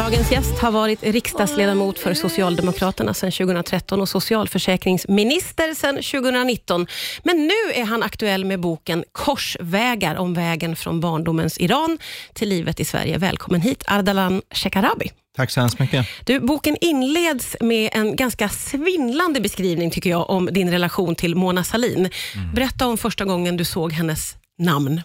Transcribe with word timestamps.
Dagens 0.00 0.32
gäst 0.32 0.58
har 0.58 0.70
varit 0.70 1.02
riksdagsledamot 1.02 1.98
för 1.98 2.14
Socialdemokraterna 2.14 3.14
sedan 3.14 3.32
2013 3.32 4.00
och 4.00 4.08
socialförsäkringsminister 4.08 5.74
sedan 5.74 5.94
2019. 5.94 6.86
Men 7.22 7.36
nu 7.36 7.72
är 7.74 7.84
han 7.84 8.02
aktuell 8.02 8.44
med 8.44 8.60
boken 8.60 9.04
Korsvägar 9.12 10.16
om 10.16 10.34
vägen 10.34 10.76
från 10.76 11.00
barndomens 11.00 11.58
Iran 11.58 11.98
till 12.32 12.48
livet 12.48 12.80
i 12.80 12.84
Sverige. 12.84 13.18
Välkommen 13.18 13.60
hit 13.60 13.84
Ardalan 13.86 14.42
Shekarabi. 14.54 15.10
Tack 15.36 15.50
så 15.50 15.60
hemskt 15.60 15.78
mycket. 15.78 16.06
Du, 16.24 16.40
boken 16.40 16.76
inleds 16.80 17.56
med 17.60 17.90
en 17.92 18.16
ganska 18.16 18.48
svindlande 18.48 19.40
beskrivning 19.40 19.90
tycker 19.90 20.10
jag 20.10 20.30
om 20.30 20.48
din 20.52 20.70
relation 20.70 21.14
till 21.14 21.34
Mona 21.34 21.64
Salin. 21.64 21.98
Mm. 21.98 22.54
Berätta 22.54 22.86
om 22.86 22.98
första 22.98 23.24
gången 23.24 23.56
du 23.56 23.64
såg 23.64 23.92
hennes 23.92 24.36
namn. 24.58 25.02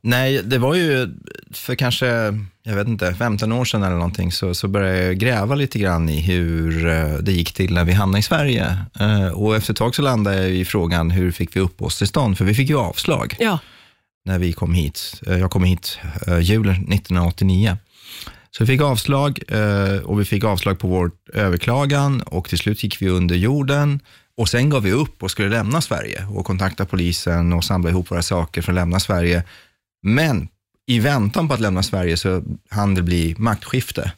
Nej, 0.00 0.42
det 0.42 0.58
var 0.58 0.74
ju 0.74 1.08
för 1.50 1.74
kanske, 1.74 2.06
jag 2.62 2.74
vet 2.74 2.88
inte, 2.88 3.14
15 3.14 3.52
år 3.52 3.64
sedan 3.64 3.82
eller 3.82 3.96
någonting, 3.96 4.32
så, 4.32 4.54
så 4.54 4.68
började 4.68 5.04
jag 5.04 5.18
gräva 5.18 5.54
lite 5.54 5.78
grann 5.78 6.08
i 6.08 6.20
hur 6.20 6.86
eh, 6.86 7.12
det 7.12 7.32
gick 7.32 7.52
till 7.52 7.74
när 7.74 7.84
vi 7.84 7.92
hamnade 7.92 8.18
i 8.18 8.22
Sverige. 8.22 8.76
Eh, 9.00 9.28
och 9.28 9.56
efter 9.56 9.72
ett 9.72 9.78
tag 9.78 9.94
så 9.94 10.02
landade 10.02 10.36
jag 10.36 10.50
i 10.50 10.64
frågan, 10.64 11.10
hur 11.10 11.32
fick 11.32 11.56
vi 11.56 11.60
uppehållstillstånd? 11.60 12.38
För 12.38 12.44
vi 12.44 12.54
fick 12.54 12.68
ju 12.68 12.78
avslag 12.78 13.36
ja. 13.38 13.58
när 14.24 14.38
vi 14.38 14.52
kom 14.52 14.74
hit. 14.74 15.20
Eh, 15.26 15.38
jag 15.38 15.50
kom 15.50 15.64
hit 15.64 15.98
julen 16.40 16.74
1989. 16.74 17.76
Så 18.50 18.64
vi 18.64 18.66
fick 18.66 18.80
avslag 18.80 19.42
och 20.04 20.20
vi 20.20 20.24
fick 20.24 20.44
avslag 20.44 20.78
på 20.78 20.88
vår 20.88 21.10
överklagan 21.34 22.22
och 22.22 22.48
till 22.48 22.58
slut 22.58 22.82
gick 22.82 23.02
vi 23.02 23.08
under 23.08 23.36
jorden 23.36 24.00
och 24.36 24.48
sen 24.48 24.70
gav 24.70 24.82
vi 24.82 24.92
upp 24.92 25.22
och 25.22 25.30
skulle 25.30 25.48
lämna 25.48 25.80
Sverige 25.80 26.26
och 26.30 26.46
kontakta 26.46 26.86
polisen 26.86 27.52
och 27.52 27.64
samla 27.64 27.90
ihop 27.90 28.10
våra 28.10 28.22
saker 28.22 28.62
för 28.62 28.72
att 28.72 28.76
lämna 28.76 29.00
Sverige. 29.00 29.44
Men 30.02 30.48
i 30.86 31.00
väntan 31.00 31.48
på 31.48 31.54
att 31.54 31.60
lämna 31.60 31.82
Sverige 31.82 32.16
så 32.16 32.42
hann 32.70 32.94
det 32.94 33.02
bli 33.02 33.34
maktskifte 33.38 34.12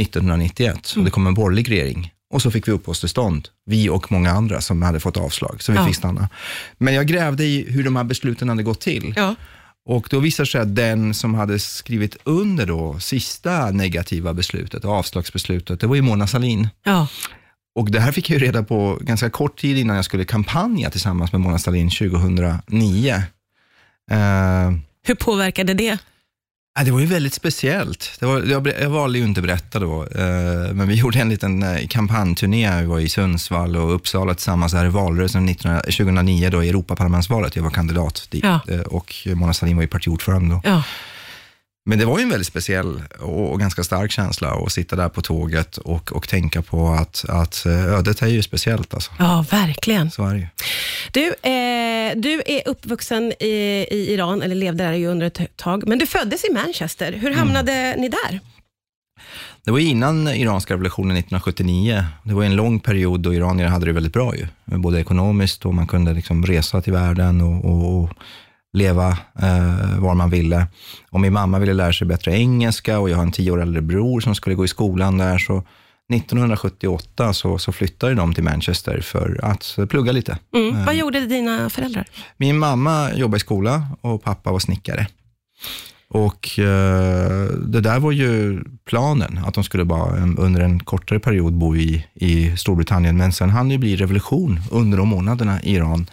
1991. 0.00 0.92
Mm. 0.94 1.04
Det 1.04 1.10
kom 1.10 1.26
en 1.26 1.34
borgerlig 1.34 1.70
regering 1.70 2.12
och 2.30 2.42
så 2.42 2.50
fick 2.50 2.68
vi 2.68 2.72
uppehållstillstånd, 2.72 3.48
vi 3.66 3.88
och 3.88 4.12
många 4.12 4.30
andra 4.30 4.60
som 4.60 4.82
hade 4.82 5.00
fått 5.00 5.16
avslag, 5.16 5.62
så 5.62 5.72
vi 5.72 5.78
ja. 5.78 5.86
fick 5.86 5.96
stanna. 5.96 6.28
Men 6.78 6.94
jag 6.94 7.06
grävde 7.06 7.44
i 7.44 7.70
hur 7.70 7.84
de 7.84 7.96
här 7.96 8.04
besluten 8.04 8.48
hade 8.48 8.62
gått 8.62 8.80
till. 8.80 9.14
Ja. 9.16 9.34
Och 9.84 10.06
då 10.10 10.18
visade 10.18 10.46
det 10.46 10.50
sig 10.50 10.60
att 10.60 10.76
den 10.76 11.14
som 11.14 11.34
hade 11.34 11.58
skrivit 11.58 12.16
under 12.24 12.66
då, 12.66 12.98
sista 12.98 13.70
negativa 13.70 14.34
beslutet, 14.34 14.84
avslagsbeslutet, 14.84 15.80
det 15.80 15.86
var 15.86 15.94
ju 15.94 16.02
Mona 16.02 16.26
Sahlin. 16.26 16.68
Ja. 16.84 17.08
Och 17.74 17.90
det 17.90 18.00
här 18.00 18.12
fick 18.12 18.30
jag 18.30 18.42
reda 18.42 18.62
på 18.62 18.98
ganska 19.00 19.30
kort 19.30 19.58
tid 19.58 19.78
innan 19.78 19.96
jag 19.96 20.04
skulle 20.04 20.24
kampanja 20.24 20.90
tillsammans 20.90 21.32
med 21.32 21.40
Mona 21.40 21.58
Sahlin 21.58 21.90
2009. 21.90 23.22
Uh, 24.12 24.78
Hur 25.06 25.14
påverkade 25.14 25.74
det? 25.74 25.98
Det 26.84 26.90
var 26.90 27.00
ju 27.00 27.06
väldigt 27.06 27.34
speciellt. 27.34 28.16
Det 28.20 28.26
var, 28.26 28.42
jag, 28.42 28.66
jag 28.80 28.90
valde 28.90 29.18
ju 29.18 29.24
inte 29.24 29.40
att 29.40 29.46
berätta 29.46 29.78
då, 29.78 30.04
uh, 30.04 30.72
men 30.72 30.88
vi 30.88 30.94
gjorde 30.94 31.18
en 31.18 31.28
liten 31.28 31.62
uh, 31.62 31.86
kampanjturné. 31.88 32.80
Vi 32.80 32.86
var 32.86 33.00
i 33.00 33.08
Sundsvall 33.08 33.76
och 33.76 33.94
Uppsala 33.94 34.34
tillsammans 34.34 34.72
här 34.74 34.86
i 34.86 34.88
valrörelsen 34.88 35.46
19, 35.46 35.76
2009, 35.76 36.50
då, 36.50 36.64
i 36.64 36.68
Europaparlamentsvalet. 36.68 37.56
Jag 37.56 37.62
var 37.62 37.70
kandidat 37.70 38.26
dit 38.30 38.44
ja. 38.44 38.60
och 38.86 39.14
Mona 39.26 39.54
Sahlin 39.54 39.76
var 39.76 39.82
ju 39.82 39.88
partiordförande 39.88 40.54
då. 40.54 40.60
Ja. 40.64 40.82
Men 41.86 41.98
det 41.98 42.04
var 42.04 42.18
ju 42.18 42.22
en 42.22 42.30
väldigt 42.30 42.46
speciell 42.46 43.02
och, 43.18 43.60
ganska 43.60 43.84
stark 43.84 44.10
känsla 44.10 44.50
att 44.50 44.72
sitta 44.72 44.96
där 44.96 45.08
på 45.08 45.22
tåget 45.22 45.76
och, 45.76 46.12
och 46.12 46.28
tänka 46.28 46.62
på 46.62 46.88
att, 46.88 47.24
att 47.28 47.66
eh, 47.66 47.84
ödet 47.84 48.22
är 48.22 48.26
ju 48.26 48.42
speciellt. 48.42 48.94
Alltså. 48.94 49.12
Ja, 49.18 49.44
verkligen. 49.50 50.10
Så 50.10 50.26
är 50.26 50.34
det 50.34 50.40
ju. 50.40 50.46
Du, 51.12 51.26
eh, 51.50 52.16
du 52.16 52.42
är 52.46 52.68
uppvuxen 52.68 53.32
i, 53.40 53.46
i, 53.90 54.12
Iran, 54.12 54.42
eller 54.42 54.54
levde 54.54 54.84
där 54.84 54.92
ju 54.92 55.06
under 55.06 55.26
ett 55.26 55.56
tag, 55.56 55.88
men 55.88 55.98
du 55.98 56.06
föddes 56.06 56.44
i 56.44 56.52
Manchester. 56.52 57.12
Hur 57.12 57.34
hamnade 57.34 57.72
mm. 57.72 58.00
ni 58.00 58.08
där? 58.08 58.40
Det 59.64 59.70
var 59.70 59.78
innan 59.78 60.28
iranska 60.28 60.74
revolutionen 60.74 61.16
1979. 61.16 62.04
Det 62.22 62.34
var 62.34 62.44
en 62.44 62.56
lång 62.56 62.80
period 62.80 63.20
då 63.20 63.34
iranier 63.34 63.66
hade 63.66 63.86
det 63.86 63.92
väldigt 63.92 64.12
bra, 64.12 64.36
ju. 64.36 64.46
både 64.64 65.00
ekonomiskt 65.00 65.66
och 65.66 65.74
man 65.74 65.86
kunde 65.86 66.12
liksom 66.14 66.46
resa 66.46 66.82
till 66.82 66.92
världen 66.92 67.40
och, 67.40 67.64
och 67.64 68.10
leva 68.72 69.08
eh, 69.42 69.98
var 69.98 70.14
man 70.14 70.30
ville. 70.30 70.66
Och 71.10 71.20
min 71.20 71.32
mamma 71.32 71.58
ville 71.58 71.74
lära 71.74 71.92
sig 71.92 72.06
bättre 72.06 72.32
engelska 72.32 72.98
och 72.98 73.10
jag 73.10 73.16
har 73.16 73.22
en 73.22 73.32
tio 73.32 73.50
år 73.50 73.62
äldre 73.62 73.82
bror 73.82 74.20
som 74.20 74.34
skulle 74.34 74.56
gå 74.56 74.64
i 74.64 74.68
skolan 74.68 75.18
där. 75.18 75.38
Så 75.38 75.64
1978 76.12 77.32
så, 77.32 77.58
så 77.58 77.72
flyttade 77.72 78.14
de 78.14 78.34
till 78.34 78.44
Manchester 78.44 79.00
för 79.00 79.40
att 79.42 79.78
plugga 79.88 80.12
lite. 80.12 80.38
Mm. 80.54 80.84
Vad 80.84 80.94
eh. 80.94 81.00
gjorde 81.00 81.26
dina 81.26 81.70
föräldrar? 81.70 82.06
Min 82.36 82.58
mamma 82.58 83.14
jobbade 83.14 83.36
i 83.36 83.40
skola 83.40 83.86
och 84.00 84.22
pappa 84.22 84.52
var 84.52 84.58
snickare. 84.58 85.06
Och 86.12 86.58
eh, 86.58 87.44
det 87.66 87.80
där 87.80 88.00
var 88.00 88.12
ju 88.12 88.62
planen, 88.84 89.40
att 89.46 89.54
de 89.54 89.64
skulle 89.64 89.84
bara 89.84 90.16
under 90.38 90.60
en 90.60 90.80
kortare 90.80 91.20
period 91.20 91.52
bo 91.52 91.76
i, 91.76 92.06
i 92.14 92.56
Storbritannien. 92.56 93.16
Men 93.16 93.32
sen 93.32 93.50
hann 93.50 93.68
det 93.68 93.78
bli 93.78 93.96
revolution 93.96 94.60
under 94.70 94.98
de 94.98 95.08
månaderna 95.08 95.62
i 95.62 95.74
Iran. 95.74 96.06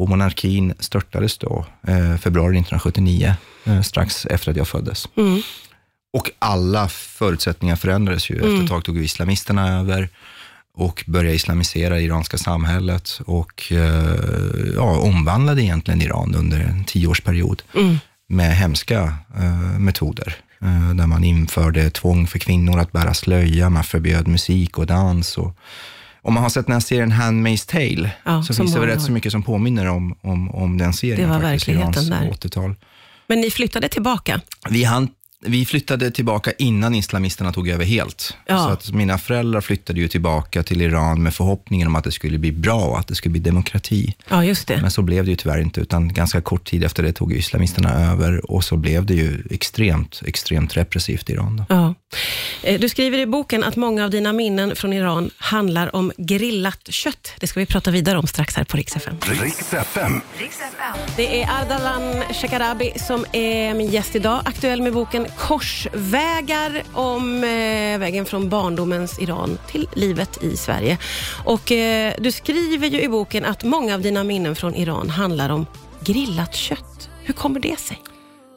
Och 0.00 0.08
monarkin 0.08 0.74
störtades 0.78 1.38
då, 1.38 1.66
eh, 1.86 2.16
februari 2.16 2.56
1979, 2.56 3.34
eh, 3.64 3.82
strax 3.82 4.26
efter 4.26 4.50
att 4.50 4.56
jag 4.56 4.68
föddes. 4.68 5.08
Mm. 5.16 5.42
Och 6.12 6.30
alla 6.38 6.88
förutsättningar 6.88 7.76
förändrades 7.76 8.30
ju. 8.30 8.34
Efter 8.34 8.48
mm. 8.48 8.62
ett 8.62 8.68
tag 8.68 8.84
tog 8.84 8.98
islamisterna 8.98 9.78
över 9.78 10.08
och 10.74 11.04
började 11.06 11.34
islamisera 11.34 11.94
det 11.94 12.02
iranska 12.02 12.38
samhället 12.38 13.20
och 13.26 13.72
eh, 13.72 14.14
ja, 14.74 14.98
omvandlade 14.98 15.62
egentligen 15.62 16.02
Iran 16.02 16.34
under 16.34 16.60
en 16.60 16.84
tioårsperiod 16.84 17.62
mm. 17.74 17.98
med 18.28 18.56
hemska 18.56 19.14
eh, 19.36 19.78
metoder. 19.78 20.36
Eh, 20.60 20.94
där 20.94 21.06
man 21.06 21.24
införde 21.24 21.90
tvång 21.90 22.26
för 22.26 22.38
kvinnor 22.38 22.78
att 22.78 22.92
bära 22.92 23.14
slöja, 23.14 23.70
man 23.70 23.84
förbjöd 23.84 24.28
musik 24.28 24.78
och 24.78 24.86
dans. 24.86 25.38
Och, 25.38 25.56
om 26.22 26.34
man 26.34 26.42
har 26.42 26.50
sett 26.50 26.66
den 26.66 26.72
här 26.72 26.80
serien 26.80 27.12
Handmaid's 27.12 27.70
Tale, 27.70 28.10
ja, 28.24 28.42
så 28.42 28.54
finns 28.54 28.74
det 28.74 28.80
väl 28.80 28.88
rätt 28.88 29.02
så 29.02 29.12
mycket 29.12 29.32
som 29.32 29.42
påminner 29.42 29.86
om, 29.86 30.16
om, 30.22 30.50
om 30.50 30.78
den 30.78 30.92
serien. 30.92 31.20
Det 31.20 31.26
var 31.26 31.40
faktiskt, 31.40 31.68
verkligheten 31.68 32.10
där. 32.10 32.30
80-tal. 32.30 32.74
Men 33.26 33.40
ni 33.40 33.50
flyttade 33.50 33.88
tillbaka? 33.88 34.40
Vi 34.70 34.84
hann 34.84 35.08
vi 35.42 35.66
flyttade 35.66 36.10
tillbaka 36.10 36.52
innan 36.52 36.94
islamisterna 36.94 37.52
tog 37.52 37.68
över 37.68 37.84
helt. 37.84 38.36
Ja. 38.46 38.58
Så 38.58 38.68
att 38.68 38.92
mina 38.92 39.18
föräldrar 39.18 39.60
flyttade 39.60 40.00
ju 40.00 40.08
tillbaka 40.08 40.62
till 40.62 40.80
Iran 40.82 41.22
med 41.22 41.34
förhoppningen 41.34 41.86
om 41.86 41.96
att 41.96 42.04
det 42.04 42.12
skulle 42.12 42.38
bli 42.38 42.52
bra 42.52 42.84
och 42.84 42.98
att 42.98 43.08
det 43.08 43.14
skulle 43.14 43.32
bli 43.32 43.40
demokrati. 43.40 44.14
Ja, 44.28 44.44
just 44.44 44.68
det. 44.68 44.80
Men 44.82 44.90
så 44.90 45.02
blev 45.02 45.24
det 45.24 45.30
ju 45.30 45.36
tyvärr 45.36 45.60
inte, 45.60 45.80
utan 45.80 46.14
ganska 46.14 46.40
kort 46.40 46.64
tid 46.64 46.84
efter 46.84 47.02
det 47.02 47.12
tog 47.12 47.32
islamisterna 47.32 47.90
över 47.90 48.50
och 48.50 48.64
så 48.64 48.76
blev 48.76 49.06
det 49.06 49.14
ju 49.14 49.42
extremt, 49.50 50.22
extremt 50.26 50.76
repressivt 50.76 51.30
i 51.30 51.32
Iran. 51.32 51.56
Då. 51.56 51.64
Ja. 51.68 51.94
Eh, 52.62 52.80
du 52.80 52.88
skriver 52.88 53.18
i 53.18 53.26
boken 53.26 53.64
att 53.64 53.76
många 53.76 54.04
av 54.04 54.10
dina 54.10 54.32
minnen 54.32 54.76
från 54.76 54.92
Iran 54.92 55.30
handlar 55.36 55.96
om 55.96 56.12
grillat 56.16 56.88
kött. 56.92 57.32
Det 57.40 57.46
ska 57.46 57.60
vi 57.60 57.66
prata 57.66 57.90
vidare 57.90 58.18
om 58.18 58.26
strax 58.26 58.56
här 58.56 58.64
på 58.64 58.76
Rix 58.76 58.96
FM. 58.96 59.16
Rix 59.20 59.72
FM. 59.72 60.20
Det 61.16 61.42
är 61.42 61.48
Ardalan 61.62 62.22
Shekarabi 62.32 62.92
som 62.96 63.24
är 63.32 63.74
min 63.74 63.90
gäst 63.90 64.16
idag, 64.16 64.42
aktuell 64.44 64.82
med 64.82 64.92
boken 64.92 65.26
korsvägar 65.38 66.82
om 66.92 67.44
eh, 67.44 67.98
vägen 67.98 68.24
från 68.24 68.48
barndomens 68.48 69.18
Iran 69.18 69.58
till 69.70 69.88
livet 69.94 70.42
i 70.42 70.56
Sverige. 70.56 70.98
Och 71.44 71.72
eh, 71.72 72.14
Du 72.18 72.32
skriver 72.32 72.86
ju 72.86 73.00
i 73.00 73.08
boken 73.08 73.44
att 73.44 73.64
många 73.64 73.94
av 73.94 74.00
dina 74.00 74.24
minnen 74.24 74.56
från 74.56 74.74
Iran 74.74 75.10
handlar 75.10 75.48
om 75.48 75.66
grillat 76.04 76.54
kött. 76.54 77.10
Hur 77.22 77.34
kommer 77.34 77.60
det 77.60 77.78
sig? 77.78 78.02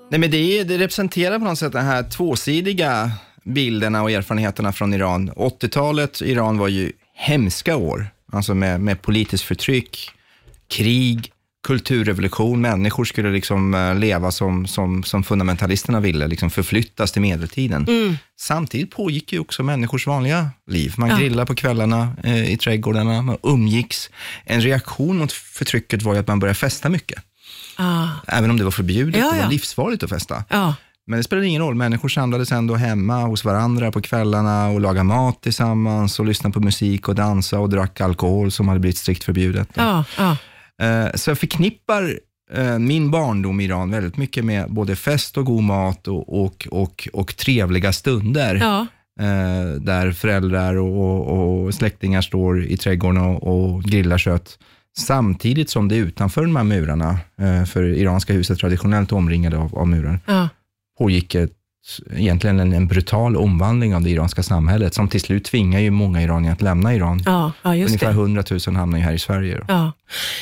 Nej, 0.09 0.19
men 0.19 0.31
det, 0.31 0.63
det 0.63 0.77
representerar 0.77 1.39
på 1.39 1.45
något 1.45 1.59
sätt 1.59 1.71
den 1.71 1.85
här 1.85 2.03
tvåsidiga 2.03 3.11
bilderna 3.43 4.01
och 4.01 4.11
erfarenheterna 4.11 4.73
från 4.73 4.93
Iran. 4.93 5.31
80-talet, 5.31 6.21
Iran 6.21 6.57
var 6.57 6.67
ju 6.67 6.91
hemska 7.15 7.75
år, 7.75 8.07
alltså 8.31 8.55
med, 8.55 8.81
med 8.81 9.01
politiskt 9.01 9.43
förtryck, 9.43 10.11
krig, 10.67 11.31
kulturrevolution. 11.63 12.61
Människor 12.61 13.05
skulle 13.05 13.31
liksom 13.31 13.73
eh, 13.73 13.95
leva 13.95 14.31
som, 14.31 14.67
som, 14.67 15.03
som 15.03 15.23
fundamentalisterna 15.23 15.99
ville, 15.99 16.27
liksom 16.27 16.49
förflyttas 16.49 17.11
till 17.11 17.21
medeltiden. 17.21 17.85
Mm. 17.87 18.17
Samtidigt 18.39 18.91
pågick 18.91 19.33
ju 19.33 19.39
också 19.39 19.63
människors 19.63 20.07
vanliga 20.07 20.49
liv. 20.67 20.93
Man 20.97 21.09
ja. 21.09 21.17
grillade 21.17 21.45
på 21.45 21.55
kvällarna 21.55 22.15
eh, 22.23 22.51
i 22.51 22.57
trädgårdarna, 22.57 23.21
man 23.21 23.37
umgicks. 23.43 24.09
En 24.45 24.61
reaktion 24.61 25.17
mot 25.17 25.31
förtrycket 25.31 26.01
var 26.01 26.13
ju 26.13 26.19
att 26.19 26.27
man 26.27 26.39
började 26.39 26.59
festa 26.59 26.89
mycket. 26.89 27.23
Ah. 27.75 28.07
Även 28.27 28.49
om 28.49 28.57
det 28.57 28.63
var 28.63 28.71
förbjudet, 28.71 29.21
ja, 29.21 29.31
det 29.31 29.41
var 29.41 29.49
livsfarligt 29.49 30.03
att 30.03 30.09
festa. 30.09 30.43
Ja. 30.49 30.75
Men 31.07 31.17
det 31.17 31.23
spelade 31.23 31.47
ingen 31.47 31.61
roll. 31.61 31.75
Människor 31.75 32.09
samlades 32.09 32.51
ändå 32.51 32.75
hemma 32.75 33.21
hos 33.21 33.45
varandra 33.45 33.91
på 33.91 34.01
kvällarna 34.01 34.67
och 34.67 34.81
lagade 34.81 35.03
mat 35.03 35.41
tillsammans 35.41 36.19
och 36.19 36.25
lyssnade 36.25 36.53
på 36.53 36.59
musik 36.59 37.07
och 37.07 37.15
dansade 37.15 37.61
och 37.61 37.69
drack 37.69 38.01
alkohol 38.01 38.51
som 38.51 38.67
hade 38.67 38.79
blivit 38.79 38.97
strikt 38.97 39.23
förbjudet. 39.23 39.69
Ja, 39.73 40.03
ja. 40.17 40.37
Eh, 40.85 41.13
så 41.13 41.29
jag 41.29 41.37
förknippar 41.37 42.19
eh, 42.53 42.79
min 42.79 43.11
barndom 43.11 43.59
i 43.59 43.63
Iran 43.65 43.91
väldigt 43.91 44.17
mycket 44.17 44.45
med 44.45 44.71
både 44.71 44.95
fest 44.95 45.37
och 45.37 45.45
god 45.45 45.63
mat 45.63 46.07
och, 46.07 46.43
och, 46.43 46.67
och, 46.71 47.09
och 47.13 47.35
trevliga 47.35 47.93
stunder. 47.93 48.55
Ja. 48.55 48.87
Eh, 49.19 49.81
där 49.81 50.11
föräldrar 50.11 50.75
och, 50.75 51.63
och, 51.65 51.73
släktingar 51.73 52.21
står 52.21 52.63
i 52.63 52.77
trädgården 52.77 53.17
och, 53.17 53.83
grillar 53.83 54.17
kött. 54.17 54.59
Samtidigt 54.97 55.69
som 55.69 55.87
det 55.87 55.95
utanför 55.95 56.41
de 56.41 56.55
här 56.55 56.63
murarna, 56.63 57.17
för 57.67 57.83
iranska 57.83 58.33
huset 58.33 58.59
traditionellt 58.59 59.11
omringade 59.11 59.57
av, 59.57 59.75
av 59.75 59.87
murar. 59.87 60.19
Pågick 60.97 61.35
ett 61.35 61.51
egentligen 62.15 62.59
en, 62.59 62.73
en, 62.73 62.87
brutal 62.87 63.37
omvandling 63.37 63.95
av 63.95 64.01
det 64.01 64.09
iranska 64.09 64.43
samhället, 64.43 64.93
som 64.93 65.07
till 65.07 65.21
slut 65.21 65.45
tvingar 65.45 65.79
ju 65.79 65.91
många 65.91 66.21
iranier 66.21 66.51
att 66.51 66.61
lämna 66.61 66.95
Iran. 66.95 67.23
Ja, 67.25 67.51
ja, 67.61 67.75
just 67.75 67.89
Ungefär 67.89 68.07
det. 68.07 68.13
100 68.13 68.43
000 68.67 68.75
hamnar 68.75 68.97
ju 68.97 69.03
här 69.03 69.13
i 69.13 69.19
Sverige. 69.19 69.57
Då. 69.57 69.65
Ja. 69.67 69.91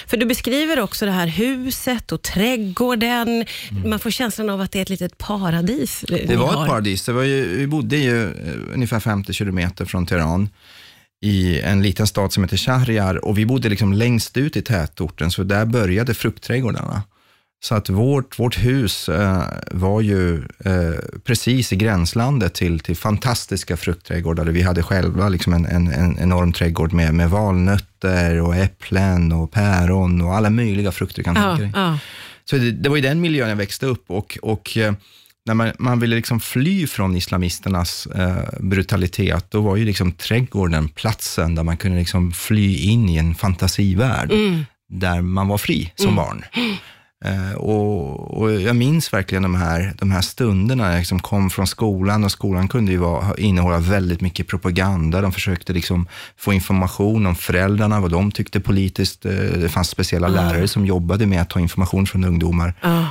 För 0.08 0.18
du 0.18 0.26
beskriver 0.26 0.80
också 0.80 1.06
det 1.06 1.12
här 1.12 1.28
huset 1.28 2.12
och 2.12 2.22
trädgården. 2.22 3.46
Mm. 3.72 3.90
Man 3.90 4.00
får 4.00 4.12
känslan 4.12 4.50
av 4.50 4.62
att 4.62 4.72
det 4.72 4.80
är 4.80 4.82
ett 4.82 4.90
litet 4.90 5.18
paradis. 5.18 6.06
Det 6.08 6.36
var 6.36 6.48
har. 6.48 6.64
ett 6.64 6.70
paradis. 6.70 7.06
Det 7.06 7.14
var 7.14 7.24
ju, 7.24 7.58
vi 7.58 7.68
bodde 7.68 7.98
ju 7.98 8.24
eh, 8.24 8.74
ungefär 8.74 9.00
50 9.00 9.34
kilometer 9.34 9.86
från 9.86 10.06
Teheran 10.06 10.50
i 11.22 11.62
en 11.62 11.82
liten 11.82 12.08
stad 12.08 12.34
som 12.34 12.44
heter 12.44 12.58
Shahriar 12.58 13.26
och 13.26 13.38
vi 13.38 13.46
bodde 13.46 13.70
liksom 13.70 13.94
längst 13.94 14.38
ut 14.38 14.58
i 14.58 14.62
tätorten, 14.62 15.32
så 15.32 15.44
där 15.44 15.66
började 15.66 16.14
fruktträdgårdarna. 16.14 17.04
Så 17.64 17.76
att 17.76 17.90
vårt, 17.90 18.40
vårt 18.40 18.58
hus 18.58 19.10
eh, 19.10 19.44
var 19.72 20.02
ju 20.02 20.36
eh, 20.66 21.20
precis 21.24 21.74
i 21.74 21.76
gränslandet 21.76 22.54
till, 22.54 22.80
till 22.80 22.96
fantastiska 22.96 23.78
fruktträdgårdar. 23.78 24.46
Vi 24.46 24.62
hade 24.62 24.84
själva 24.84 25.30
liksom 25.30 25.54
en, 25.54 25.66
en, 25.66 25.88
en 25.88 26.20
enorm 26.20 26.54
trädgård 26.54 26.94
med, 26.94 27.14
med 27.14 27.30
valnötter 27.30 28.42
och 28.42 28.56
äpplen 28.56 29.32
och 29.32 29.52
päron 29.52 30.22
och 30.22 30.36
alla 30.36 30.50
möjliga 30.50 30.92
frukter 30.92 31.18
du 31.18 31.24
kan 31.24 31.36
tänka 31.36 31.62
dig. 31.62 31.72
Ja. 31.76 31.98
Så 32.46 32.56
det, 32.56 32.72
det, 32.72 32.90
var 32.90 32.98
i 32.98 33.02
den 33.02 33.22
miljön 33.22 33.50
jag 33.50 33.56
växte 33.56 33.86
upp 33.86 34.04
och, 34.08 34.38
och 34.42 34.78
eh, 34.78 34.94
när 35.46 35.54
man, 35.54 35.72
man 35.80 36.00
ville 36.00 36.16
liksom 36.16 36.40
fly 36.40 36.88
från 36.88 37.16
islamisternas 37.16 38.06
eh, 38.06 38.60
brutalitet, 38.60 39.46
då 39.52 39.62
var 39.62 39.76
ju 39.76 39.86
liksom 39.86 40.12
trädgården 40.12 40.90
platsen 40.90 41.56
där 41.56 41.64
man 41.64 41.78
kunde 41.78 41.98
liksom 41.98 42.32
fly 42.32 42.76
in 42.78 43.10
i 43.10 43.18
en 43.18 43.36
fantasivärld, 43.36 44.32
mm. 44.32 44.66
där 44.90 45.22
man 45.22 45.48
var 45.48 45.58
fri 45.58 45.92
som 45.96 46.08
mm. 46.08 46.16
barn. 46.16 46.44
Eh, 47.26 47.54
och, 47.54 48.38
och, 48.38 48.52
jag 48.52 48.76
minns 48.76 49.14
verkligen 49.14 49.44
de 49.44 49.56
här, 49.56 49.94
de 49.98 50.12
här 50.12 50.22
stunderna 50.22 50.92
jag 50.92 50.98
liksom 50.98 51.20
kom 51.20 51.50
från 51.50 51.68
skolan 51.68 52.24
och 52.24 52.32
skolan 52.32 52.68
kunde 52.68 52.92
ju 52.92 52.98
vara, 52.98 53.36
innehålla 53.38 53.78
väldigt 53.78 54.22
mycket 54.22 54.48
propaganda. 54.48 55.22
De 55.22 55.32
försökte 55.32 55.74
liksom 55.74 56.08
få 56.38 56.54
information 56.54 57.26
om 57.26 57.36
föräldrarna, 57.36 58.00
vad 58.00 58.12
de 58.12 58.32
tyckte 58.32 58.60
politiskt. 58.60 59.26
Eh, 59.26 59.32
det 59.34 59.70
fanns 59.70 59.90
speciella 59.90 60.28
mm. 60.28 60.46
lärare 60.46 60.68
som 60.68 60.86
jobbade 60.86 61.26
med 61.26 61.42
att 61.42 61.50
ta 61.50 61.60
information 61.60 62.08
från 62.08 62.24
ungdomar. 62.24 62.74
Mm. 62.84 63.06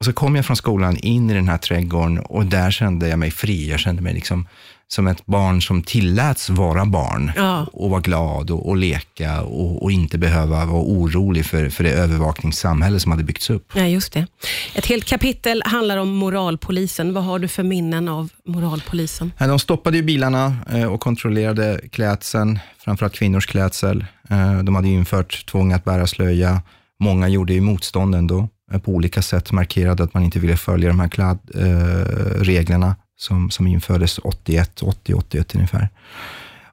Och 0.00 0.06
så 0.06 0.12
kom 0.12 0.36
jag 0.36 0.46
från 0.46 0.56
skolan 0.56 0.96
in 0.96 1.30
i 1.30 1.34
den 1.34 1.48
här 1.48 1.58
trädgården 1.58 2.18
och 2.18 2.46
där 2.46 2.70
kände 2.70 3.08
jag 3.08 3.18
mig 3.18 3.30
fri. 3.30 3.70
Jag 3.70 3.80
kände 3.80 4.02
mig 4.02 4.14
liksom 4.14 4.46
som 4.88 5.06
ett 5.06 5.26
barn 5.26 5.62
som 5.62 5.82
tilläts 5.82 6.50
vara 6.50 6.84
barn 6.84 7.32
ja. 7.36 7.66
och 7.72 7.90
vara 7.90 8.00
glad 8.00 8.50
och, 8.50 8.68
och 8.68 8.76
leka 8.76 9.42
och, 9.42 9.82
och, 9.82 9.92
inte 9.92 10.18
behöva 10.18 10.64
vara 10.64 10.82
orolig 10.82 11.46
för, 11.46 11.68
för 11.68 11.84
det 11.84 11.90
övervakningssamhälle 11.90 13.00
som 13.00 13.12
hade 13.12 13.24
byggts 13.24 13.50
upp. 13.50 13.72
Ja, 13.74 13.86
just 13.86 14.12
det. 14.12 14.26
Ett 14.74 14.86
helt 14.86 15.04
kapitel 15.04 15.62
handlar 15.66 15.96
om 15.96 16.08
moralpolisen. 16.08 17.14
Vad 17.14 17.24
har 17.24 17.38
du 17.38 17.48
för 17.48 17.62
minnen 17.62 18.08
av 18.08 18.28
moralpolisen? 18.44 19.32
De 19.38 19.58
stoppade 19.58 19.96
ju 19.96 20.02
bilarna 20.02 20.56
eh, 20.72 20.92
och 20.92 21.00
kontrollerade 21.00 21.80
klädseln, 21.92 22.58
framförallt 22.78 23.14
kvinnors 23.14 23.46
klädsel. 23.46 24.04
Eh, 24.30 24.58
de 24.58 24.74
hade 24.74 24.88
infört 24.88 25.46
tvång 25.46 25.72
att 25.72 25.84
bära 25.84 26.06
slöja. 26.06 26.62
Många 27.00 27.28
gjorde 27.28 27.52
ju 27.52 27.60
motstånd 27.60 28.14
ändå 28.14 28.48
på 28.78 28.92
olika 28.92 29.22
sätt 29.22 29.52
markerade 29.52 30.02
att 30.02 30.14
man 30.14 30.22
inte 30.24 30.38
ville 30.38 30.56
följa 30.56 30.88
de 30.88 31.00
här 31.00 31.08
klädreglerna 31.08 32.96
som, 33.16 33.50
som 33.50 33.66
infördes 33.66 34.18
81, 34.18 34.82
80, 34.82 35.14
81 35.14 35.54
ungefär. 35.54 35.88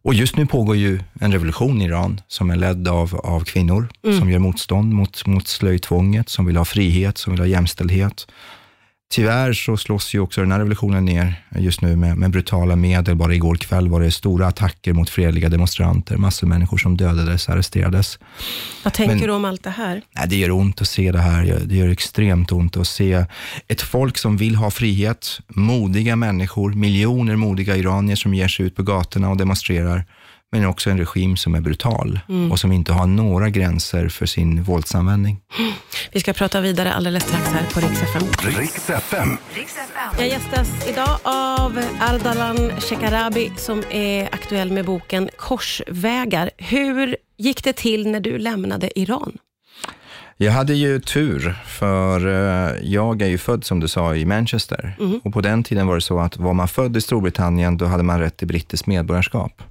Och 0.01 0.13
just 0.13 0.35
nu 0.37 0.45
pågår 0.45 0.75
ju 0.75 0.99
en 1.19 1.31
revolution 1.31 1.81
i 1.81 1.85
Iran 1.85 2.21
som 2.27 2.49
är 2.49 2.55
ledd 2.55 2.87
av, 2.87 3.15
av 3.15 3.43
kvinnor 3.43 3.89
Mm. 4.03 4.19
som 4.19 4.31
gör 4.31 4.39
motstånd 4.39 4.93
mot, 4.93 5.25
mot 5.25 5.47
slöjtvånget, 5.47 6.29
som 6.29 6.45
vill 6.45 6.57
ha 6.57 6.65
frihet, 6.65 7.17
som 7.17 7.33
vill 7.33 7.39
ha 7.39 7.47
jämställdhet. 7.47 8.27
Tyvärr 9.09 9.53
så 9.53 9.77
slås 9.77 10.13
ju 10.15 10.19
också 10.19 10.41
den 10.41 10.51
här 10.51 10.59
revolutionen 10.59 11.05
ner 11.05 11.43
just 11.57 11.81
nu 11.81 11.95
med, 11.95 12.17
med 12.17 12.31
brutala 12.31 12.75
medel. 12.75 13.15
Bara 13.15 13.33
igår 13.35 13.55
kväll 13.55 13.87
var 13.89 14.01
det 14.01 14.11
stora 14.11 14.47
attacker 14.47 14.93
mot 14.93 15.09
fredliga 15.09 15.49
demonstranter. 15.49 16.17
Massor 16.17 16.47
av 16.47 16.49
människor 16.49 16.77
som 16.77 16.97
dödades, 16.97 17.49
arresterades. 17.49 18.19
Vad 18.83 18.93
tänker 18.93 19.15
Men- 19.15 19.27
du 19.27 19.31
om 19.33 19.45
allt 19.45 19.63
det 19.63 19.69
här? 19.69 20.01
Nej, 20.15 20.25
det 20.27 20.35
gör 20.35 20.51
ont 20.51 20.81
att 20.81 20.87
se 20.87 21.11
det 21.11 21.19
här. 21.19 21.61
Det 21.65 21.75
gör 21.75 21.89
extremt 21.89 22.51
ont 22.51 22.77
att 22.77 22.87
se 22.87 23.25
ett 23.67 23.81
folk 23.81 24.17
som 24.17 24.37
vill 24.37 24.55
ha 24.55 24.71
frihet, 24.71 25.39
modiga 25.47 26.15
människor, 26.15 26.73
miljoner 26.73 27.35
modiga 27.35 27.75
iranier 27.77 28.15
som 28.15 28.33
ger 28.33 28.47
sig 28.47 28.65
ut 28.65 28.75
på 28.75 28.83
gatorna 28.83 29.29
och 29.29 29.37
demonstrerar, 29.37 30.05
men 30.57 30.69
också 30.69 30.89
en 30.89 30.97
regim 30.97 31.37
som 31.37 31.55
är 31.55 31.61
brutal 31.61 32.19
och 32.51 32.59
som 32.59 32.71
inte 32.71 32.93
har 32.93 33.07
några 33.07 33.49
gränser 33.49 34.09
för 34.09 34.25
sin 34.25 34.63
våldsanvändning. 34.63 35.39
Vi 36.11 36.19
ska 36.19 36.33
prata 36.33 36.61
vidare 36.61 36.93
alldeles 36.93 37.23
strax 37.23 37.47
här 37.47 37.65
på 37.73 37.79
Rix 37.79 38.01
FM. 38.01 38.23
FM. 38.97 39.37
Jag 40.17 40.27
gästas 40.27 40.89
idag 40.89 41.19
av 41.23 41.83
Ardalan 41.99 42.71
Shekarabi 42.79 43.51
som 43.57 43.83
är 43.89 44.29
aktuell 44.31 44.71
med 44.71 44.85
boken 44.85 45.29
Korsvägar. 45.37 46.49
Hur 46.57 47.17
gick 47.37 47.63
det 47.63 47.73
till 47.73 48.11
när 48.11 48.19
du 48.19 48.37
lämnade 48.37 48.99
Iran? 48.99 49.37
Jag 50.37 50.51
hade 50.51 50.73
ju 50.73 50.99
tur, 50.99 51.55
för 51.65 52.27
eh, 52.27 52.75
jag 52.83 53.21
är 53.21 53.27
ju 53.27 53.37
född, 53.37 53.63
som 53.63 53.79
du 53.79 53.87
sa, 53.87 54.15
i 54.15 54.25
Manchester. 54.25 54.95
Och 55.23 55.33
på 55.33 55.41
den 55.41 55.63
tiden 55.63 55.87
var 55.87 55.95
det 55.95 56.01
så 56.01 56.19
att 56.19 56.37
var 56.37 56.53
man 56.53 56.67
född 56.67 56.97
i 56.97 57.01
Storbritannien, 57.01 57.77
då 57.77 57.85
hade 57.85 58.03
man 58.03 58.19
rätt 58.19 58.37
till 58.37 58.47
brittiskt 58.47 58.87
medborgarskap. 58.87 59.61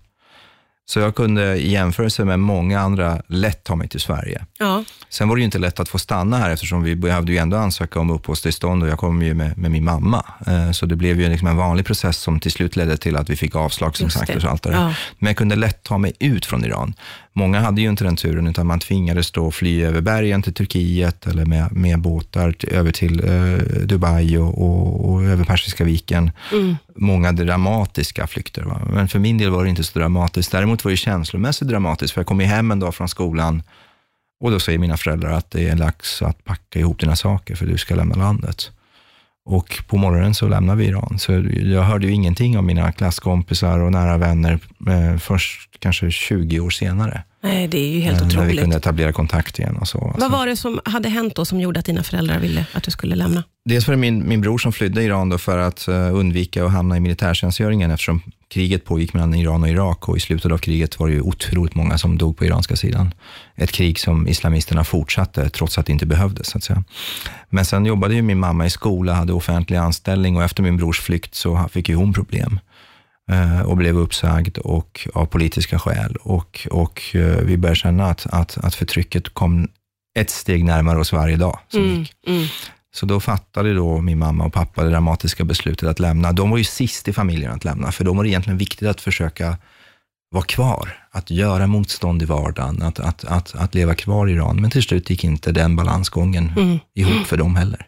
Så 0.88 0.98
jag 1.00 1.14
kunde 1.14 1.56
i 1.56 1.70
jämförelse 1.72 2.24
med 2.24 2.40
många 2.40 2.80
andra 2.80 3.22
lätt 3.26 3.64
ta 3.64 3.76
mig 3.76 3.88
till 3.88 4.00
Sverige. 4.00 4.44
Ja, 4.58 4.84
Sen 5.08 5.28
var 5.28 5.36
det 5.36 5.40
ju 5.40 5.44
inte 5.44 5.58
lätt 5.58 5.80
att 5.80 5.88
få 5.88 5.98
stanna 5.98 6.38
här 6.38 6.50
eftersom 6.50 6.82
vi 6.82 6.96
behövde 6.96 7.32
ju 7.32 7.38
ändå 7.38 7.56
ansöka 7.56 8.00
om 8.00 8.10
uppehållstillstånd 8.10 8.82
och 8.82 8.88
jag 8.88 8.98
kom 8.98 9.22
ju 9.22 9.34
med, 9.34 9.58
med 9.58 9.70
min 9.70 9.84
mamma. 9.84 10.24
Eh, 10.46 10.70
Så 10.70 10.86
det 10.86 10.96
blev 10.96 11.20
ju 11.20 11.28
liksom 11.28 11.48
en 11.48 11.56
vanlig 11.56 11.86
process 11.86 12.16
som 12.18 12.40
till 12.40 12.52
slut 12.52 12.76
ledde 12.76 12.96
till 12.96 13.16
att 13.16 13.30
vi 13.30 13.36
fick 13.36 13.56
avslag 13.56 13.96
som 13.96 14.04
Just 14.06 14.18
sagt. 14.18 14.36
Och 14.44 14.44
allt 14.50 14.62
det. 14.62 14.72
Ja. 14.72 14.94
Men 15.18 15.26
jag 15.26 15.36
kunde 15.36 15.56
lätt 15.56 15.82
ta 15.82 15.98
mig 15.98 16.12
ut 16.18 16.46
från 16.46 16.64
Iran. 16.64 16.94
Många 17.38 17.60
hade 17.60 17.80
ju 17.80 17.88
inte 17.88 18.04
den 18.04 18.16
turen 18.16 18.46
utan 18.46 18.66
man 18.66 18.80
tvingades 18.80 19.30
då 19.30 19.50
fly 19.50 19.82
över 19.82 20.00
bergen 20.00 20.42
till 20.42 20.54
Turkiet 20.54 21.26
eller 21.26 21.44
med, 21.44 21.72
med 21.72 22.00
båtar 22.00 22.52
till, 22.52 22.72
över 22.72 22.92
till 22.92 23.24
eh, 23.24 23.86
Dubai 23.86 24.36
och, 24.38 24.62
och, 24.62 25.10
och 25.10 25.24
över 25.24 25.44
Persiska 25.44 25.84
viken. 25.84 26.30
Många 26.94 27.32
dramatiska 27.32 28.26
flykter. 28.26 28.62
Va? 28.62 28.80
Men 28.92 29.08
för 29.08 29.18
min 29.18 29.38
del 29.38 29.50
var 29.50 29.64
det 29.64 29.70
inte 29.70 29.84
så 29.84 29.98
dramatiskt. 29.98 30.52
Däremot 30.52 30.84
var 30.84 30.90
det 30.90 30.96
känslomässigt 30.96 31.68
dramatiskt 31.68 32.14
för 32.14 32.20
jag 32.20 32.26
kom 32.26 32.40
hem 32.40 32.70
en 32.70 32.80
dag 32.80 32.94
från 32.94 33.08
skolan 33.08 33.62
och 34.40 34.50
då 34.50 34.60
säger 34.60 34.78
mina 34.78 34.96
föräldrar 34.96 35.32
att 35.32 35.50
det 35.50 35.68
är 35.68 35.76
dags 35.76 36.22
att 36.22 36.44
packa 36.44 36.78
ihop 36.78 37.00
dina 37.00 37.16
saker 37.16 37.54
för 37.54 37.66
du 37.66 37.78
ska 37.78 37.94
lämna 37.94 38.14
landet. 38.14 38.70
Och 39.48 39.82
på 39.86 39.96
morgonen 39.96 40.34
så 40.34 40.48
lämnar 40.48 40.76
vi 40.76 40.84
Iran. 40.84 41.18
Så 41.18 41.32
jag 41.52 41.82
hörde 41.82 42.06
ju 42.06 42.12
ingenting 42.12 42.58
om 42.58 42.66
mina 42.66 42.92
klasskompisar 42.92 43.78
och 43.78 43.92
nära 43.92 44.16
vänner 44.16 44.58
först 45.20 45.60
kanske 45.78 46.10
20 46.10 46.60
år 46.60 46.70
senare. 46.70 47.22
nej, 47.40 47.68
det 47.68 47.78
är 47.78 47.88
ju 47.88 48.00
helt 48.00 48.20
eh, 48.20 48.26
när 48.26 48.34
vi 48.34 48.38
otroligt. 48.38 48.60
kunde 48.60 48.76
etablera 48.76 49.12
kontakt 49.12 49.58
igen 49.58 49.76
och 49.76 49.88
så. 49.88 49.98
Vad 49.98 50.14
Alltså, 50.14 50.28
var 50.28 50.46
det 50.46 50.56
som 50.56 50.80
hade 50.84 51.08
hänt 51.08 51.34
då 51.36 51.44
som 51.44 51.60
gjorde 51.60 51.80
att 51.80 51.86
dina 51.86 52.02
föräldrar 52.02 52.38
ville 52.38 52.66
att 52.72 52.82
du 52.82 52.90
skulle 52.90 53.16
lämna? 53.16 53.44
Dels 53.64 53.86
var 53.88 53.94
det 53.94 54.00
min, 54.00 54.28
min 54.28 54.40
bror 54.40 54.58
som 54.58 54.72
flydde 54.72 55.02
Iran 55.02 55.28
då 55.28 55.38
för 55.38 55.58
att 55.58 55.88
eh, 55.88 56.14
undvika 56.14 56.64
att 56.64 56.72
hamna 56.72 56.96
i 56.96 57.00
militärtjänstgöringen 57.00 57.90
eftersom 57.90 58.22
kriget 58.48 58.84
pågick 58.84 59.14
mellan 59.14 59.34
Iran 59.34 59.62
och 59.62 59.68
Irak 59.68 60.08
och 60.08 60.16
i 60.16 60.20
slutet 60.20 60.52
av 60.52 60.58
kriget 60.58 60.98
var 60.98 61.06
det 61.08 61.12
ju 61.14 61.20
otroligt 61.20 61.74
många 61.74 61.98
som 61.98 62.18
dog 62.18 62.36
på 62.36 62.44
iranska 62.44 62.76
sidan. 62.76 63.14
Ett 63.56 63.72
krig 63.72 63.98
som 63.98 64.28
islamisterna 64.28 64.84
fortsatte 64.84 65.48
trots 65.50 65.78
att 65.78 65.86
det 65.86 65.92
inte 65.92 66.06
behövdes. 66.06 66.46
Så 66.46 66.58
att 66.58 66.64
säga. 66.64 66.84
Men 67.48 67.64
sen 67.64 67.86
jobbade 67.86 68.14
ju 68.14 68.22
min 68.22 68.38
mamma 68.38 68.66
i 68.66 68.70
skola, 68.70 69.14
hade 69.14 69.32
offentlig 69.32 69.76
anställning 69.76 70.36
och 70.36 70.42
efter 70.44 70.62
min 70.62 70.76
brors 70.76 71.00
flykt 71.00 71.34
så 71.34 71.68
fick 71.72 71.88
ju 71.88 71.94
hon 71.94 72.12
problem 72.12 72.52
eh, 72.52 72.60
och 73.66 73.76
blev 73.76 73.98
uppsagd 73.98 74.58
och, 74.58 75.08
av 75.14 75.26
politiska 75.26 75.78
skäl. 75.78 76.16
Och, 76.20 76.66
och 76.70 77.02
eh, 77.14 77.20
vi 77.20 77.56
började 77.56 77.76
känna 77.76 78.06
att, 78.06 78.26
att, 78.26 78.58
att 78.58 78.74
förtrycket 78.74 79.28
kom 79.28 79.68
ett 80.18 80.30
steg 80.30 80.64
närmare 80.64 80.98
oss 80.98 81.12
varje 81.12 81.36
dag 81.36 81.58
som 81.68 81.82
gick. 81.82 82.12
Mm. 82.26 82.46
Så 82.94 83.06
då 83.06 83.20
fattade 83.20 83.74
då 83.74 84.00
min 84.00 84.18
mamma 84.18 84.44
och 84.44 84.52
pappa 84.52 84.82
det 84.84 84.90
dramatiska 84.90 85.44
beslutet 85.44 85.88
att 85.88 86.00
lämna. 86.00 86.32
De 86.32 86.50
var 86.50 86.58
ju 86.58 86.64
sist 86.64 87.08
i 87.08 87.12
familjen 87.12 87.52
att 87.52 87.64
lämna, 87.64 87.92
för 87.92 88.04
de 88.04 88.16
var 88.16 88.24
det 88.24 88.30
egentligen 88.30 88.58
viktigt 88.58 88.88
att 88.88 89.00
försöka 89.00 89.56
vara 90.30 90.44
kvar, 90.44 90.98
att 91.10 91.30
göra 91.30 91.66
motstånd 91.66 92.22
i 92.22 92.24
vardagen, 92.24 92.82
att, 92.82 93.00
att, 93.00 93.24
att, 93.24 93.54
att 93.54 93.74
leva 93.74 93.94
kvar 93.94 94.26
i 94.28 94.32
Iran. 94.32 94.60
Men 94.60 94.70
till 94.70 94.82
slut 94.82 95.10
gick 95.10 95.24
inte 95.24 95.52
den 95.52 95.76
balansgången 95.76 96.52
Mm. 96.56 96.78
ihop 96.94 97.26
för 97.26 97.36
dem 97.36 97.56
heller. 97.56 97.86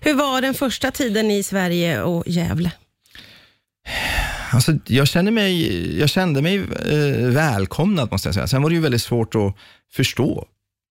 Hur 0.00 0.14
var 0.14 0.40
den 0.40 0.54
första 0.54 0.90
tiden 0.90 1.30
i 1.30 1.42
Sverige 1.42 2.02
och 2.02 2.24
Gävle? 2.26 2.72
Alltså, 4.52 4.72
jag, 4.86 5.08
kände 5.08 5.30
mig, 5.30 5.98
jag 5.98 6.08
kände 6.08 6.42
mig 6.42 6.56
eh, 6.58 7.26
välkomnad, 7.28 8.12
måste 8.12 8.28
jag 8.28 8.34
säga. 8.34 8.46
Sen 8.46 8.62
var 8.62 8.70
det 8.70 8.74
ju 8.74 8.82
väldigt 8.82 9.02
svårt 9.02 9.34
att 9.34 9.54
förstå. 9.92 10.46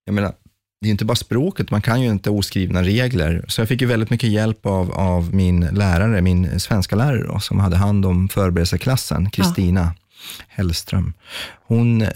Jag 0.05 0.13
menar, 0.13 0.33
det 0.81 0.87
är 0.87 0.91
inte 0.91 1.05
bara 1.05 1.15
språket, 1.15 1.71
man 1.71 1.81
kan 1.81 2.01
ju 2.01 2.09
inte 2.09 2.29
oskrivna 2.29 2.83
regler. 2.83 3.45
Så 3.47 3.61
jag 3.61 3.67
fick 3.67 3.81
ju 3.81 3.87
väldigt 3.87 4.09
mycket 4.09 4.29
hjälp 4.29 4.65
av, 4.65 4.91
av 4.91 5.35
min 5.35 5.59
lärare, 5.61 6.21
min 6.21 6.59
svenska 6.59 6.95
lärare 6.95 7.27
då, 7.27 7.39
som 7.39 7.59
hade 7.59 7.75
hand 7.75 8.05
om 8.05 8.29
förberedelseklassen, 8.29 9.29
Kristina 9.29 9.93
Hellström. 10.47 11.13
Hon 11.67 12.01
eh, 12.01 12.07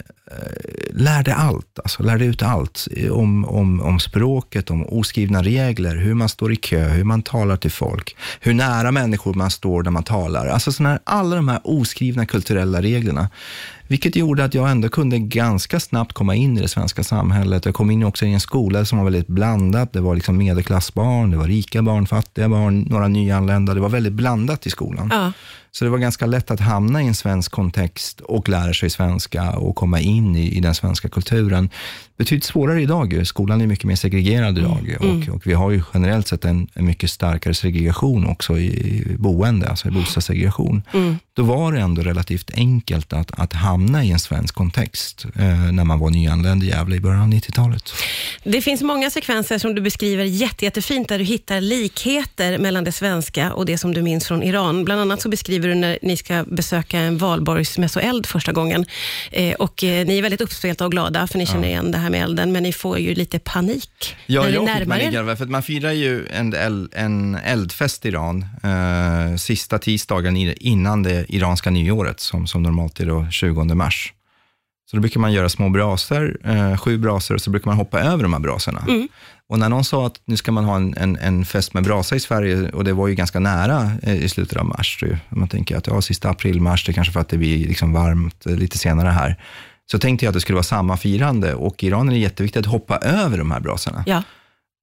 lärde 0.93 1.35
allt, 1.35 1.79
alltså 1.79 2.03
lärde 2.03 2.25
ut 2.25 2.43
allt 2.43 2.87
om, 3.11 3.45
om, 3.45 3.81
om 3.81 3.99
språket, 3.99 4.69
om 4.69 4.85
oskrivna 4.85 5.43
regler, 5.43 5.95
hur 5.95 6.13
man 6.13 6.29
står 6.29 6.53
i 6.53 6.55
kö, 6.55 6.87
hur 6.89 7.03
man 7.03 7.21
talar 7.21 7.57
till 7.57 7.71
folk, 7.71 8.15
hur 8.39 8.53
nära 8.53 8.91
människor 8.91 9.33
man 9.33 9.51
står 9.51 9.83
när 9.83 9.91
man 9.91 10.03
talar. 10.03 10.47
Alltså 10.47 10.71
såna 10.71 10.89
här, 10.89 10.99
alla 11.03 11.35
de 11.35 11.47
här 11.47 11.61
oskrivna 11.63 12.25
kulturella 12.25 12.81
reglerna. 12.81 13.29
Vilket 13.87 14.15
gjorde 14.15 14.43
att 14.43 14.53
jag 14.53 14.71
ändå 14.71 14.89
kunde 14.89 15.19
ganska 15.19 15.79
snabbt 15.79 16.13
komma 16.13 16.35
in 16.35 16.57
i 16.57 16.61
det 16.61 16.67
svenska 16.67 17.03
samhället. 17.03 17.65
Jag 17.65 17.75
kom 17.75 17.91
in 17.91 18.03
också 18.03 18.25
i 18.25 18.33
en 18.33 18.39
skola 18.39 18.85
som 18.85 18.97
var 18.97 19.05
väldigt 19.05 19.27
blandad. 19.27 19.89
Det 19.91 20.01
var 20.01 20.15
liksom 20.15 20.37
medelklassbarn, 20.37 21.31
det 21.31 21.37
var 21.37 21.47
rika 21.47 21.81
barn, 21.81 22.07
fattiga 22.07 22.49
barn, 22.49 22.81
några 22.81 23.07
nyanlända. 23.07 23.73
Det 23.73 23.79
var 23.79 23.89
väldigt 23.89 24.13
blandat 24.13 24.65
i 24.65 24.69
skolan. 24.69 25.09
Ja. 25.11 25.31
Så 25.77 25.85
det 25.85 25.91
var 25.91 25.97
ganska 25.97 26.25
lätt 26.25 26.51
att 26.51 26.59
hamna 26.59 27.01
i 27.03 27.07
en 27.07 27.15
svensk 27.15 27.51
kontext 27.51 28.21
och 28.21 28.49
lära 28.49 28.73
sig 28.73 28.89
svenska 28.89 29.51
och 29.51 29.75
komma 29.75 29.99
in 29.99 30.35
i, 30.35 30.57
i 30.57 30.59
den 30.59 30.75
svenska 30.75 31.09
kulturen. 31.09 31.69
Betydligt 32.17 32.43
svårare 32.43 32.81
idag. 32.81 33.27
Skolan 33.27 33.61
är 33.61 33.67
mycket 33.67 33.85
mer 33.85 33.95
segregerad 33.95 34.57
idag 34.57 34.95
mm. 35.01 35.21
och, 35.21 35.35
och, 35.35 35.47
vi 35.47 35.53
har 35.53 35.71
ju 35.71 35.81
generellt 35.93 36.27
sett 36.27 36.45
en, 36.45 36.67
en, 36.73 36.85
mycket 36.85 37.11
starkare 37.11 37.53
segregation 37.53 38.27
också 38.27 38.57
i 38.59 39.05
boende, 39.19 39.69
alltså 39.69 39.87
i 39.87 39.91
bostadssegregation. 39.91 40.83
Mm. 40.93 41.17
Då 41.33 41.43
var 41.43 41.71
det 41.71 41.79
ändå 41.79 42.01
relativt 42.01 42.51
enkelt 42.55 43.13
att, 43.13 43.39
att 43.39 43.53
hamna 43.53 44.03
i 44.03 44.11
en 44.11 44.19
svensk 44.19 44.55
kontext 44.55 45.25
eh, 45.35 45.71
när 45.71 45.83
man 45.83 45.99
var 45.99 46.09
nyanländ 46.09 46.63
i 46.63 46.67
Gävle 46.67 46.95
i 46.95 46.99
början 46.99 47.21
av 47.21 47.27
90-talet. 47.27 47.93
Det 48.43 48.61
finns 48.61 48.81
många 48.81 49.09
sekvenser 49.09 49.57
som 49.57 49.75
du 49.75 49.81
beskriver 49.81 50.23
jätte, 50.23 50.65
jättefint, 50.65 51.09
där 51.09 51.19
du 51.19 51.25
hittar 51.25 51.61
likheter 51.61 52.57
mellan 52.57 52.83
det 52.83 52.91
svenska 52.91 53.53
och 53.53 53.65
det 53.65 53.77
som 53.77 53.93
du 53.93 54.01
minns 54.01 54.27
från 54.27 54.43
Iran. 54.43 54.85
Bland 54.85 55.01
annat 55.01 55.21
så 55.21 55.29
beskriver 55.29 55.64
du 55.67 55.75
när 55.75 55.99
ni 56.01 56.17
ska 56.17 56.43
besöka 56.47 56.99
en 56.99 57.17
valborgsmässoeld 57.17 58.25
första 58.25 58.51
gången. 58.51 58.85
Eh, 59.31 59.53
och 59.53 59.83
eh, 59.83 60.05
ni 60.05 60.17
är 60.17 60.21
väldigt 60.21 60.41
uppspelta 60.41 60.85
och 60.85 60.91
glada, 60.91 61.27
för 61.27 61.37
ni 61.37 61.45
känner 61.45 61.67
igen 61.67 61.91
det 61.91 61.97
här 61.97 62.09
med 62.09 62.23
elden, 62.23 62.51
men 62.51 62.63
ni 62.63 62.73
får 62.73 62.99
ju 62.99 63.15
lite 63.15 63.39
panik 63.39 64.15
ja, 64.25 64.41
när 64.41 64.51
ni 64.51 64.65
närmar 64.65 64.99
er. 64.99 65.35
För 65.35 65.45
man 65.45 65.63
firar 65.63 65.91
ju 65.91 66.27
en, 66.27 66.53
en 66.93 67.35
eldfest 67.35 68.05
i 68.05 68.07
Iran 68.07 68.45
eh, 68.63 69.35
sista 69.37 69.79
tisdagen 69.79 70.37
innan 70.37 71.03
det 71.03 71.25
iranska 71.29 71.69
nyåret, 71.69 72.19
som, 72.19 72.47
som 72.47 72.63
normalt 72.63 72.99
är 72.99 73.05
då 73.05 73.27
20 73.31 73.63
mars. 73.63 74.13
Så 74.89 74.97
då 74.97 75.01
brukar 75.01 75.19
man 75.19 75.33
göra 75.33 75.49
små 75.49 75.69
brasor, 75.69 76.37
eh, 76.43 76.77
sju 76.77 76.97
brasor, 76.97 77.35
och 77.35 77.41
så 77.41 77.49
brukar 77.49 77.71
man 77.71 77.77
hoppa 77.77 77.99
över 77.99 78.23
de 78.23 78.33
här 78.33 78.39
brasorna. 78.39 78.83
Mm. 78.87 79.07
Och 79.49 79.59
när 79.59 79.69
någon 79.69 79.83
sa 79.83 80.05
att 80.05 80.21
nu 80.25 80.37
ska 80.37 80.51
man 80.51 80.65
ha 80.65 80.75
en, 80.75 80.97
en, 80.97 81.17
en, 81.17 81.45
fest 81.45 81.73
med 81.73 81.83
brasa 81.83 82.15
i 82.15 82.19
Sverige, 82.19 82.69
och 82.69 82.83
det 82.83 82.93
var 82.93 83.07
ju 83.07 83.15
ganska 83.15 83.39
nära 83.39 83.91
eh, 84.03 84.23
i 84.23 84.29
slutet 84.29 84.57
av 84.57 84.65
mars, 84.65 84.97
då, 85.01 85.35
man 85.37 85.47
tänker 85.47 85.77
att 85.77 85.87
ja, 85.87 86.01
sista 86.01 86.29
april, 86.29 86.61
mars, 86.61 86.85
det 86.85 86.93
kanske 86.93 87.13
för 87.13 87.19
att 87.19 87.29
det 87.29 87.37
blir 87.37 87.67
liksom 87.67 87.93
varmt 87.93 88.45
eh, 88.45 88.55
lite 88.55 88.77
senare 88.77 89.09
här, 89.09 89.35
så 89.91 89.99
tänkte 89.99 90.25
jag 90.25 90.29
att 90.29 90.33
det 90.33 90.41
skulle 90.41 90.55
vara 90.55 90.63
samma 90.63 90.97
firande. 90.97 91.53
Och 91.53 91.83
i 91.83 91.87
Iran 91.87 92.09
är 92.09 92.13
det 92.13 92.19
jätteviktigt 92.19 92.59
att 92.59 92.71
hoppa 92.71 92.97
över 92.97 93.37
de 93.37 93.51
här 93.51 93.59
brasorna. 93.59 94.03
Ja. 94.07 94.23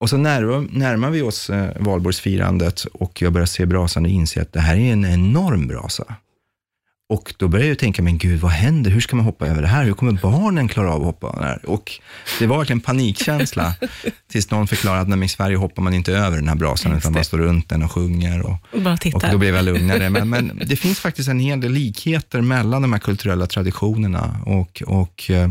Och 0.00 0.11
så 0.11 0.16
närmar, 0.16 0.66
närmar 0.71 1.11
vi 1.11 1.23
oss 1.23 1.50
eh, 1.50 1.71
valborgsfirandet 1.81 2.85
och 2.85 3.23
jag 3.23 3.33
börjar 3.33 3.47
se 3.47 3.66
brasan 3.66 4.04
och 4.04 4.11
inser 4.11 4.42
att 4.42 4.52
det 4.52 4.61
här 4.61 4.76
är 4.76 4.92
en 4.92 5.04
enorm 5.04 5.66
brasa. 5.66 6.04
Och 7.12 7.35
då 7.37 7.49
började 7.49 7.69
jag 7.69 7.78
tänka, 7.78 8.02
men 8.02 8.19
gud, 8.19 8.40
vad 8.40 8.50
händer? 8.50 8.90
Hur 8.90 9.00
ska 9.00 9.16
man 9.16 9.25
hoppa 9.25 9.47
över 9.47 9.62
det 9.62 9.69
här? 9.69 9.85
Hur 9.85 9.92
kommer 9.92 10.12
barnen 10.12 10.69
klara 10.69 10.92
av 10.92 11.00
att 11.00 11.07
hoppa 11.07 11.40
där? 11.40 11.71
Och 11.71 11.92
det 12.38 12.47
var 12.47 12.59
verkligen 12.59 12.81
panikkänsla, 12.81 13.75
tills 14.33 14.50
någon 14.50 14.66
förklarade 14.66 15.14
att 15.14 15.25
i 15.25 15.28
Sverige 15.28 15.57
hoppar 15.57 15.83
man 15.83 15.95
inte 15.95 16.12
över 16.12 16.37
den 16.37 16.49
här 16.49 16.54
brasan, 16.54 16.97
utan 16.97 17.12
man 17.12 17.25
står 17.25 17.38
runt 17.38 17.69
den 17.69 17.83
och 17.83 17.92
sjunger. 17.92 18.42
Och, 18.42 18.57
och 19.14 19.23
då 19.31 19.38
blev 19.38 19.54
jag 19.54 19.64
lugnare. 19.64 20.11
Men, 20.11 20.28
men, 20.28 20.61
det 20.66 20.76
finns 20.76 21.00
faktiskt 21.00 21.28
en 21.28 21.40
hel 21.40 21.61
del 21.61 21.73
likheter 21.73 22.40
mellan 22.40 22.83
de 22.83 22.92
här 22.92 23.00
kulturella 23.00 23.47
traditionerna. 23.47 24.40
Och, 24.47 24.83
och 24.87 25.31
eh, 25.31 25.49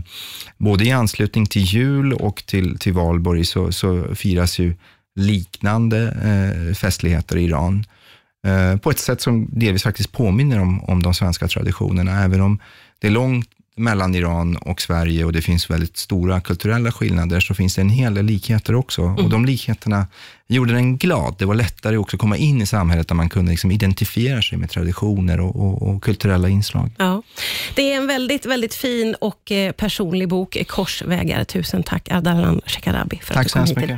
både 0.57 0.85
i 0.85 0.91
anslutning 0.91 1.45
till 1.45 1.63
jul 1.63 2.13
och 2.13 2.43
till, 2.45 2.79
till 2.79 2.93
valborg 2.93 3.45
så, 3.45 3.71
så 3.71 4.15
firas 4.15 4.59
ju 4.59 4.75
liknande 5.15 5.99
eh, 6.23 6.73
festligheter 6.75 7.37
i 7.37 7.43
Iran. 7.43 7.85
Eh, 8.47 8.77
på 8.77 8.91
ett 8.91 8.99
sätt 8.99 9.21
som 9.21 9.47
delvis 9.51 9.83
faktiskt 9.83 10.11
påminner 10.11 10.59
om, 10.59 10.83
om 10.83 11.03
de 11.03 11.13
svenska 11.13 11.47
traditionerna, 11.47 12.23
även 12.23 12.41
om 12.41 12.59
det 12.99 13.07
är 13.07 13.11
långt 13.11 13.49
mellan 13.75 14.15
Iran 14.15 14.57
och 14.57 14.81
Sverige 14.81 15.25
och 15.25 15.33
det 15.33 15.41
finns 15.41 15.69
väldigt 15.69 15.97
stora 15.97 16.41
kulturella 16.41 16.91
skillnader, 16.91 17.39
så 17.39 17.53
finns 17.53 17.75
det 17.75 17.81
en 17.81 17.89
hel 17.89 18.13
del 18.13 18.25
likheter 18.25 18.75
också. 18.75 19.01
Mm. 19.01 19.15
Och 19.15 19.29
de 19.29 19.45
likheterna 19.45 20.07
gjorde 20.47 20.73
den 20.73 20.97
glad. 20.97 21.35
Det 21.37 21.45
var 21.45 21.55
lättare 21.55 21.97
också 21.97 22.15
att 22.15 22.21
komma 22.21 22.37
in 22.37 22.61
i 22.61 22.65
samhället 22.65 23.07
där 23.07 23.15
man 23.15 23.29
kunde 23.29 23.51
liksom 23.51 23.71
identifiera 23.71 24.41
sig 24.41 24.57
med 24.57 24.69
traditioner 24.69 25.39
och, 25.39 25.55
och, 25.55 25.81
och, 25.81 26.03
kulturella 26.03 26.49
inslag. 26.49 26.89
Ja. 26.97 27.23
Det 27.75 27.93
är 27.93 27.97
en 27.97 28.07
väldigt, 28.07 28.45
väldigt 28.45 28.73
fin 28.73 29.15
och 29.21 29.51
eh, 29.51 29.71
personlig 29.71 30.27
bok, 30.27 30.57
Korsvägar. 30.67 31.43
Tusen 31.43 31.83
tack 31.83 32.11
Ardalan 32.11 32.61
Shekarabi 32.65 33.19
för 33.23 33.33
tack 33.33 33.45
att 33.45 33.53
du 33.53 33.59
kom 33.59 33.65
hit. 33.65 33.75
Mycket. 33.75 33.89